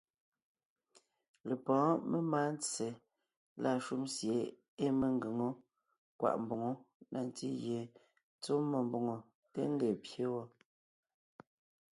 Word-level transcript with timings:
Lepɔ́ɔn 1.49 1.91
memáa 2.09 2.47
ntse 2.55 2.87
lâ 3.61 3.71
shúm 3.85 4.03
sie 4.15 4.39
ée 4.83 4.91
mengʉ̀ŋe 4.99 5.45
wó 5.47 5.47
kwaʼ 6.19 6.35
mboŋó 6.43 6.71
na 7.11 7.19
ntí 7.27 7.47
gie 7.63 7.81
tsɔ́ 8.41 8.57
mmó 8.63 8.77
mbòŋo 8.87 9.15
téen 9.53 9.71
ńgee 9.73 9.93
ḿbyé 9.99 10.25
wɔ́, 10.33 10.45